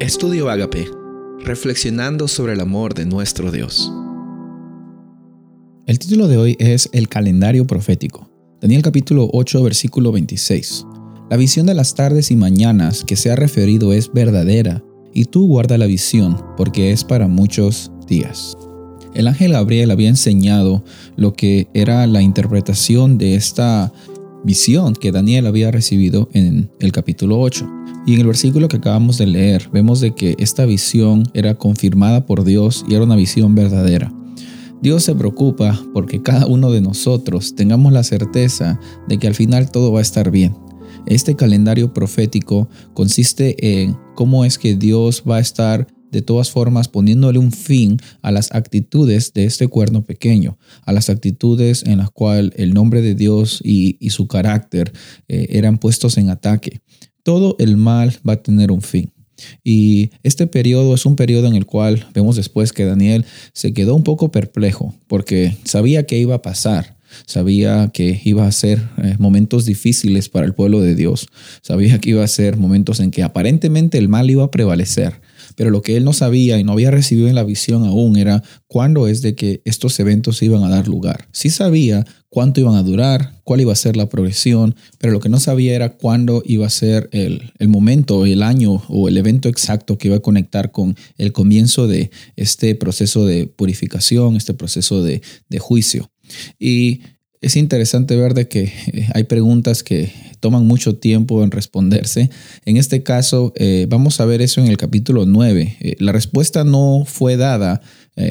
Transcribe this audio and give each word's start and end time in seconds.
Estudio 0.00 0.48
Agape, 0.48 0.88
reflexionando 1.44 2.26
sobre 2.26 2.54
el 2.54 2.60
amor 2.60 2.94
de 2.94 3.04
nuestro 3.04 3.52
Dios. 3.52 3.92
El 5.84 5.98
título 5.98 6.26
de 6.26 6.38
hoy 6.38 6.56
es 6.58 6.88
El 6.94 7.06
calendario 7.06 7.66
profético. 7.66 8.30
Daniel 8.62 8.80
capítulo 8.80 9.28
8, 9.30 9.62
versículo 9.62 10.10
26. 10.10 10.86
La 11.28 11.36
visión 11.36 11.66
de 11.66 11.74
las 11.74 11.94
tardes 11.94 12.30
y 12.30 12.36
mañanas 12.36 13.04
que 13.04 13.14
se 13.14 13.30
ha 13.30 13.36
referido 13.36 13.92
es 13.92 14.10
verdadera, 14.10 14.82
y 15.12 15.26
tú 15.26 15.46
guarda 15.46 15.76
la 15.76 15.84
visión, 15.84 16.42
porque 16.56 16.92
es 16.92 17.04
para 17.04 17.28
muchos 17.28 17.92
días. 18.06 18.56
El 19.12 19.28
ángel 19.28 19.52
Gabriel 19.52 19.90
había 19.90 20.08
enseñado 20.08 20.82
lo 21.16 21.34
que 21.34 21.68
era 21.74 22.06
la 22.06 22.22
interpretación 22.22 23.18
de 23.18 23.34
esta 23.34 23.92
visión 24.44 24.94
que 24.94 25.12
Daniel 25.12 25.46
había 25.46 25.70
recibido 25.70 26.28
en 26.32 26.70
el 26.80 26.92
capítulo 26.92 27.40
8. 27.40 27.68
Y 28.06 28.14
en 28.14 28.20
el 28.20 28.26
versículo 28.26 28.68
que 28.68 28.78
acabamos 28.78 29.18
de 29.18 29.26
leer, 29.26 29.68
vemos 29.72 30.00
de 30.00 30.14
que 30.14 30.34
esta 30.38 30.64
visión 30.64 31.24
era 31.34 31.54
confirmada 31.56 32.26
por 32.26 32.44
Dios 32.44 32.84
y 32.88 32.94
era 32.94 33.04
una 33.04 33.16
visión 33.16 33.54
verdadera. 33.54 34.12
Dios 34.82 35.04
se 35.04 35.14
preocupa 35.14 35.78
porque 35.92 36.22
cada 36.22 36.46
uno 36.46 36.70
de 36.70 36.80
nosotros 36.80 37.54
tengamos 37.54 37.92
la 37.92 38.02
certeza 38.02 38.80
de 39.08 39.18
que 39.18 39.26
al 39.26 39.34
final 39.34 39.70
todo 39.70 39.92
va 39.92 39.98
a 39.98 40.02
estar 40.02 40.30
bien. 40.30 40.56
Este 41.06 41.36
calendario 41.36 41.92
profético 41.92 42.68
consiste 42.94 43.82
en 43.82 43.96
cómo 44.14 44.44
es 44.44 44.58
que 44.58 44.76
Dios 44.76 45.22
va 45.28 45.36
a 45.36 45.40
estar 45.40 45.86
de 46.10 46.22
todas 46.22 46.50
formas 46.50 46.88
poniéndole 46.88 47.38
un 47.38 47.52
fin 47.52 47.98
a 48.22 48.30
las 48.30 48.52
actitudes 48.52 49.32
de 49.32 49.44
este 49.44 49.68
cuerno 49.68 50.02
pequeño, 50.02 50.58
a 50.84 50.92
las 50.92 51.10
actitudes 51.10 51.84
en 51.86 51.98
las 51.98 52.10
cuales 52.10 52.52
el 52.56 52.74
nombre 52.74 53.02
de 53.02 53.14
Dios 53.14 53.60
y, 53.64 53.98
su 54.10 54.26
carácter 54.26 54.92
eh, 55.28 55.46
eran 55.50 55.78
puestos 55.78 56.18
en 56.18 56.30
ataque 56.30 56.80
todo 57.22 57.56
el 57.58 57.76
mal 57.76 58.16
va 58.28 58.34
a 58.34 58.42
tener 58.42 58.70
un 58.70 58.82
fin. 58.82 59.12
Y 59.64 60.10
este 60.22 60.46
periodo 60.46 60.94
es 60.94 61.06
un 61.06 61.16
periodo 61.16 61.46
en 61.46 61.54
el 61.54 61.64
cual 61.64 62.06
vemos 62.12 62.36
después 62.36 62.72
que 62.72 62.84
Daniel 62.84 63.24
se 63.52 63.72
quedó 63.72 63.94
un 63.94 64.02
poco 64.02 64.30
perplejo 64.30 64.94
porque 65.06 65.56
sabía 65.64 66.04
que 66.04 66.18
iba 66.18 66.34
a 66.34 66.42
pasar, 66.42 66.98
sabía 67.24 67.90
que 67.92 68.20
iba 68.24 68.46
a 68.46 68.52
ser 68.52 68.82
eh, 68.98 69.16
momentos 69.18 69.64
difíciles 69.64 70.28
para 70.28 70.44
el 70.44 70.52
pueblo 70.52 70.82
de 70.82 70.94
Dios, 70.94 71.28
sabía 71.62 71.98
que 71.98 72.10
iba 72.10 72.22
a 72.22 72.28
ser 72.28 72.58
momentos 72.58 73.00
en 73.00 73.10
que 73.10 73.22
aparentemente 73.22 73.96
el 73.96 74.08
mal 74.08 74.28
iba 74.28 74.44
a 74.44 74.50
prevalecer, 74.50 75.20
pero 75.56 75.70
lo 75.70 75.82
que 75.82 75.96
él 75.96 76.04
no 76.04 76.12
sabía 76.12 76.58
y 76.58 76.64
no 76.64 76.72
había 76.72 76.90
recibido 76.90 77.28
en 77.28 77.34
la 77.34 77.44
visión 77.44 77.84
aún 77.84 78.16
era 78.16 78.42
cuándo 78.66 79.06
es 79.08 79.22
de 79.22 79.34
que 79.34 79.62
estos 79.64 79.98
eventos 80.00 80.42
iban 80.42 80.62
a 80.64 80.68
dar 80.68 80.88
lugar. 80.88 81.28
Sí 81.32 81.50
sabía 81.50 82.04
cuánto 82.28 82.60
iban 82.60 82.76
a 82.76 82.82
durar, 82.82 83.40
cuál 83.44 83.60
iba 83.60 83.72
a 83.72 83.76
ser 83.76 83.96
la 83.96 84.08
progresión, 84.08 84.76
pero 84.98 85.12
lo 85.12 85.20
que 85.20 85.28
no 85.28 85.40
sabía 85.40 85.74
era 85.74 85.90
cuándo 85.90 86.42
iba 86.46 86.66
a 86.66 86.70
ser 86.70 87.08
el, 87.12 87.52
el 87.58 87.68
momento, 87.68 88.24
el 88.24 88.42
año 88.42 88.82
o 88.88 89.08
el 89.08 89.16
evento 89.16 89.48
exacto 89.48 89.98
que 89.98 90.08
iba 90.08 90.16
a 90.16 90.20
conectar 90.20 90.70
con 90.70 90.96
el 91.18 91.32
comienzo 91.32 91.88
de 91.88 92.10
este 92.36 92.74
proceso 92.74 93.26
de 93.26 93.46
purificación, 93.46 94.36
este 94.36 94.54
proceso 94.54 95.02
de, 95.02 95.22
de 95.48 95.58
juicio. 95.58 96.10
Y 96.58 97.00
es 97.40 97.56
interesante 97.56 98.16
ver 98.16 98.34
de 98.34 98.48
que 98.48 98.64
eh, 98.64 99.08
hay 99.14 99.24
preguntas 99.24 99.82
que 99.82 100.12
toman 100.40 100.66
mucho 100.66 100.96
tiempo 100.96 101.42
en 101.42 101.50
responderse. 101.50 102.30
En 102.64 102.76
este 102.76 103.02
caso, 103.02 103.52
eh, 103.56 103.86
vamos 103.88 104.20
a 104.20 104.26
ver 104.26 104.42
eso 104.42 104.60
en 104.60 104.68
el 104.68 104.76
capítulo 104.76 105.26
9. 105.26 105.76
Eh, 105.80 105.96
la 105.98 106.12
respuesta 106.12 106.64
no 106.64 107.04
fue 107.06 107.36
dada 107.36 107.80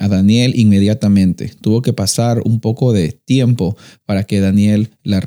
a 0.00 0.08
Daniel 0.08 0.54
inmediatamente. 0.56 1.52
Tuvo 1.60 1.82
que 1.82 1.92
pasar 1.92 2.40
un 2.46 2.60
poco 2.60 2.94
de 2.94 3.12
tiempo 3.12 3.76
para 4.06 4.24
que 4.24 4.40
Daniel 4.40 4.92
la, 5.02 5.20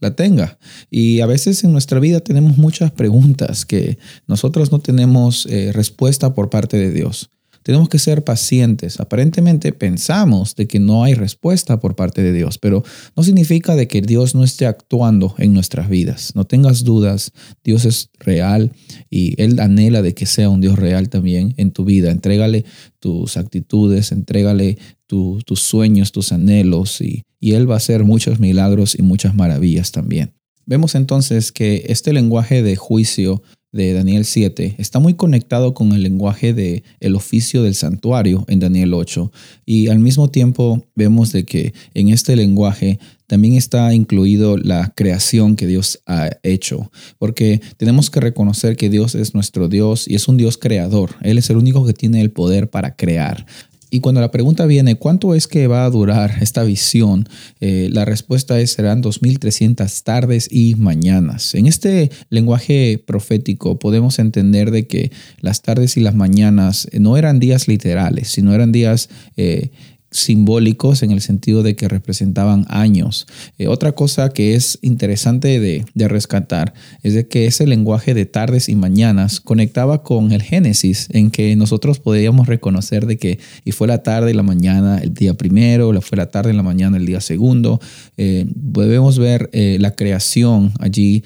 la 0.00 0.16
tenga. 0.16 0.58
Y 0.90 1.20
a 1.20 1.26
veces 1.26 1.62
en 1.62 1.70
nuestra 1.70 2.00
vida 2.00 2.18
tenemos 2.18 2.58
muchas 2.58 2.90
preguntas 2.90 3.64
que 3.64 3.96
nosotros 4.26 4.72
no 4.72 4.80
tenemos 4.80 5.46
respuesta 5.72 6.34
por 6.34 6.50
parte 6.50 6.78
de 6.78 6.90
Dios. 6.90 7.30
Tenemos 7.66 7.88
que 7.88 7.98
ser 7.98 8.22
pacientes. 8.22 9.00
Aparentemente 9.00 9.72
pensamos 9.72 10.54
de 10.54 10.68
que 10.68 10.78
no 10.78 11.02
hay 11.02 11.14
respuesta 11.14 11.80
por 11.80 11.96
parte 11.96 12.22
de 12.22 12.32
Dios, 12.32 12.58
pero 12.58 12.84
no 13.16 13.24
significa 13.24 13.74
de 13.74 13.88
que 13.88 14.02
Dios 14.02 14.36
no 14.36 14.44
esté 14.44 14.66
actuando 14.66 15.34
en 15.36 15.52
nuestras 15.52 15.88
vidas. 15.88 16.30
No 16.36 16.44
tengas 16.44 16.84
dudas, 16.84 17.32
Dios 17.64 17.84
es 17.84 18.10
real 18.20 18.70
y 19.10 19.34
Él 19.42 19.58
anhela 19.58 20.00
de 20.00 20.14
que 20.14 20.26
sea 20.26 20.48
un 20.48 20.60
Dios 20.60 20.78
real 20.78 21.08
también 21.08 21.54
en 21.56 21.72
tu 21.72 21.84
vida. 21.84 22.12
Entrégale 22.12 22.64
tus 23.00 23.36
actitudes, 23.36 24.12
entrégale 24.12 24.78
tus 25.08 25.60
sueños, 25.60 26.12
tus 26.12 26.30
anhelos 26.30 27.00
y, 27.00 27.24
y 27.40 27.54
Él 27.54 27.68
va 27.68 27.74
a 27.74 27.78
hacer 27.78 28.04
muchos 28.04 28.38
milagros 28.38 28.96
y 28.96 29.02
muchas 29.02 29.34
maravillas 29.34 29.90
también. 29.90 30.34
Vemos 30.66 30.94
entonces 30.94 31.50
que 31.50 31.86
este 31.88 32.12
lenguaje 32.12 32.62
de 32.62 32.76
juicio 32.76 33.42
de 33.76 33.92
Daniel 33.92 34.24
7 34.24 34.74
está 34.78 34.98
muy 34.98 35.14
conectado 35.14 35.74
con 35.74 35.92
el 35.92 36.02
lenguaje 36.02 36.52
de 36.52 36.82
el 36.98 37.14
oficio 37.14 37.62
del 37.62 37.74
santuario 37.74 38.44
en 38.48 38.58
Daniel 38.58 38.94
8 38.94 39.30
y 39.64 39.88
al 39.88 40.00
mismo 40.00 40.28
tiempo 40.28 40.82
vemos 40.94 41.30
de 41.32 41.44
que 41.44 41.74
en 41.94 42.08
este 42.08 42.34
lenguaje 42.34 42.98
también 43.26 43.54
está 43.54 43.92
incluido 43.92 44.56
la 44.56 44.92
creación 44.94 45.56
que 45.56 45.66
Dios 45.66 46.00
ha 46.06 46.30
hecho, 46.42 46.90
porque 47.18 47.60
tenemos 47.76 48.08
que 48.08 48.20
reconocer 48.20 48.76
que 48.76 48.88
Dios 48.88 49.14
es 49.14 49.34
nuestro 49.34 49.68
Dios 49.68 50.06
y 50.06 50.14
es 50.14 50.28
un 50.28 50.36
Dios 50.36 50.58
creador. 50.58 51.16
Él 51.22 51.38
es 51.38 51.50
el 51.50 51.56
único 51.56 51.84
que 51.84 51.92
tiene 51.92 52.20
el 52.20 52.30
poder 52.30 52.70
para 52.70 52.94
crear. 52.94 53.46
Y 53.90 54.00
cuando 54.00 54.20
la 54.20 54.30
pregunta 54.30 54.66
viene, 54.66 54.96
¿cuánto 54.96 55.34
es 55.34 55.46
que 55.46 55.66
va 55.66 55.84
a 55.84 55.90
durar 55.90 56.38
esta 56.40 56.64
visión? 56.64 57.28
Eh, 57.60 57.88
la 57.92 58.04
respuesta 58.04 58.58
es 58.60 58.72
serán 58.72 59.02
2.300 59.02 60.02
tardes 60.02 60.48
y 60.50 60.74
mañanas. 60.74 61.54
En 61.54 61.66
este 61.66 62.10
lenguaje 62.30 63.02
profético 63.04 63.78
podemos 63.78 64.18
entender 64.18 64.70
de 64.70 64.86
que 64.86 65.12
las 65.40 65.62
tardes 65.62 65.96
y 65.96 66.00
las 66.00 66.14
mañanas 66.14 66.88
no 66.98 67.16
eran 67.16 67.38
días 67.38 67.68
literales, 67.68 68.28
sino 68.28 68.54
eran 68.54 68.72
días... 68.72 69.08
Eh, 69.36 69.70
simbólicos 70.16 71.02
en 71.02 71.10
el 71.10 71.20
sentido 71.20 71.62
de 71.62 71.76
que 71.76 71.88
representaban 71.88 72.66
años. 72.68 73.26
Eh, 73.58 73.68
otra 73.68 73.92
cosa 73.92 74.30
que 74.30 74.54
es 74.54 74.78
interesante 74.82 75.60
de, 75.60 75.84
rescatar 76.08 76.72
es 77.02 77.14
de 77.14 77.26
que 77.26 77.46
ese 77.46 77.66
lenguaje 77.66 78.14
de 78.14 78.26
tardes 78.26 78.68
y 78.68 78.76
mañanas 78.76 79.40
conectaba 79.40 80.02
con 80.02 80.32
el 80.32 80.42
Génesis, 80.42 81.08
en 81.10 81.30
que 81.30 81.56
nosotros 81.56 81.98
podíamos 81.98 82.46
reconocer 82.46 83.06
de 83.06 83.18
que 83.18 83.38
y 83.64 83.72
fue 83.72 83.88
la 83.88 84.02
tarde 84.02 84.30
y 84.30 84.34
la 84.34 84.42
mañana 84.42 84.98
el 84.98 85.12
día 85.14 85.34
primero, 85.34 85.92
fue 86.00 86.16
la 86.16 86.30
tarde 86.30 86.52
y 86.52 86.56
la 86.56 86.62
mañana 86.62 86.96
el 86.96 87.06
día 87.06 87.20
segundo. 87.20 87.80
Eh, 88.16 88.46
podemos 88.72 89.18
ver 89.18 89.50
eh, 89.52 89.78
la 89.80 89.94
creación 89.94 90.72
allí 90.78 91.24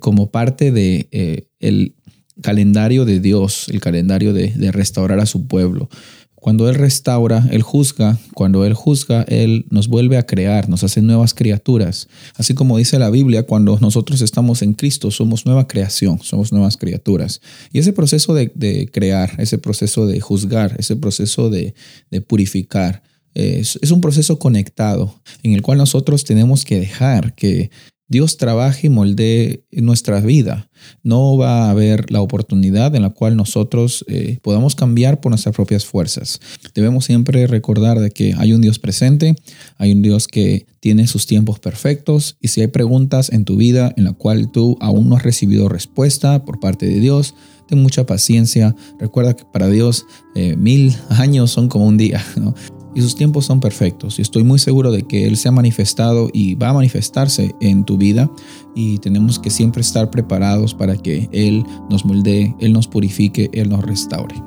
como 0.00 0.30
parte 0.30 0.70
de 0.70 1.48
el 1.60 1.94
calendario 2.42 3.04
de 3.04 3.20
Dios, 3.20 3.68
el 3.68 3.80
calendario 3.80 4.32
de 4.32 4.72
restaurar 4.72 5.18
a 5.18 5.26
su 5.26 5.46
pueblo. 5.46 5.88
Cuando 6.42 6.68
Él 6.68 6.74
restaura, 6.74 7.46
Él 7.52 7.62
juzga. 7.62 8.18
Cuando 8.34 8.64
Él 8.64 8.74
juzga, 8.74 9.22
Él 9.28 9.64
nos 9.70 9.86
vuelve 9.86 10.16
a 10.18 10.24
crear, 10.24 10.68
nos 10.68 10.82
hace 10.82 11.00
nuevas 11.00 11.34
criaturas. 11.34 12.08
Así 12.34 12.52
como 12.52 12.78
dice 12.78 12.98
la 12.98 13.10
Biblia, 13.10 13.44
cuando 13.44 13.78
nosotros 13.78 14.20
estamos 14.22 14.60
en 14.62 14.72
Cristo, 14.72 15.12
somos 15.12 15.46
nueva 15.46 15.68
creación, 15.68 16.18
somos 16.20 16.50
nuevas 16.50 16.76
criaturas. 16.76 17.40
Y 17.72 17.78
ese 17.78 17.92
proceso 17.92 18.34
de, 18.34 18.50
crear, 18.92 19.30
ese 19.38 19.56
proceso 19.56 20.04
de 20.08 20.18
juzgar, 20.18 20.74
ese 20.80 20.96
proceso 20.96 21.48
de, 21.48 21.74
purificar, 22.26 23.04
es, 23.34 23.78
es, 23.80 23.92
un 23.92 24.00
proceso 24.00 24.40
conectado 24.40 25.14
en 25.44 25.52
el 25.52 25.62
cual 25.62 25.78
nosotros 25.78 26.24
tenemos 26.24 26.64
que 26.64 26.80
dejar 26.80 27.36
que 27.36 27.70
Dios 28.12 28.36
trabaje 28.36 28.88
y 28.88 28.90
moldee 28.90 29.64
nuestra 29.72 30.20
vida. 30.20 30.68
No 31.02 31.38
va 31.38 31.64
a 31.64 31.70
haber 31.70 32.12
la 32.12 32.20
oportunidad 32.20 32.94
en 32.94 33.00
la 33.02 33.10
cual 33.10 33.36
nosotros 33.36 34.04
eh, 34.06 34.38
podamos 34.42 34.74
cambiar 34.74 35.20
por 35.20 35.30
nuestras 35.30 35.54
propias 35.54 35.86
fuerzas. 35.86 36.38
Debemos 36.74 37.06
siempre 37.06 37.46
recordar 37.46 38.00
de 38.00 38.10
que 38.10 38.34
hay 38.36 38.52
un 38.52 38.60
Dios 38.60 38.78
presente, 38.78 39.34
hay 39.78 39.92
un 39.92 40.02
Dios 40.02 40.28
que 40.28 40.66
tiene 40.80 41.06
sus 41.06 41.26
tiempos 41.26 41.58
perfectos 41.58 42.36
y 42.38 42.48
si 42.48 42.60
hay 42.60 42.66
preguntas 42.66 43.32
en 43.32 43.46
tu 43.46 43.56
vida 43.56 43.94
en 43.96 44.04
la 44.04 44.12
cual 44.12 44.52
tú 44.52 44.76
aún 44.80 45.08
no 45.08 45.16
has 45.16 45.22
recibido 45.22 45.70
respuesta 45.70 46.44
por 46.44 46.60
parte 46.60 46.86
de 46.86 47.00
Dios, 47.00 47.34
ten 47.66 47.82
mucha 47.82 48.04
paciencia. 48.04 48.76
Recuerda 49.00 49.34
que 49.34 49.44
para 49.50 49.68
Dios 49.68 50.04
eh, 50.34 50.54
mil 50.56 50.94
años 51.08 51.50
son 51.50 51.68
como 51.68 51.86
un 51.86 51.96
día. 51.96 52.22
Y 52.94 53.02
sus 53.02 53.14
tiempos 53.14 53.46
son 53.46 53.60
perfectos. 53.60 54.18
Y 54.18 54.22
estoy 54.22 54.44
muy 54.44 54.58
seguro 54.58 54.92
de 54.92 55.02
que 55.02 55.26
Él 55.26 55.36
se 55.36 55.48
ha 55.48 55.52
manifestado 55.52 56.28
y 56.32 56.54
va 56.54 56.70
a 56.70 56.74
manifestarse 56.74 57.54
en 57.60 57.84
tu 57.84 57.96
vida 57.96 58.30
y 58.74 58.98
tenemos 58.98 59.38
que 59.38 59.50
siempre 59.50 59.80
estar 59.82 60.10
preparados 60.10 60.74
para 60.74 60.96
que 60.96 61.28
Él 61.32 61.64
nos 61.90 62.04
moldee, 62.04 62.54
Él 62.60 62.72
nos 62.72 62.88
purifique, 62.88 63.50
Él 63.52 63.68
nos 63.68 63.82
restaure. 63.82 64.42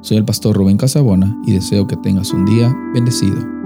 Soy 0.00 0.16
el 0.16 0.24
pastor 0.24 0.56
Rubén 0.56 0.76
Casabona 0.76 1.36
y 1.46 1.52
deseo 1.52 1.86
que 1.86 1.96
tengas 1.96 2.32
un 2.32 2.44
día 2.44 2.74
bendecido. 2.94 3.57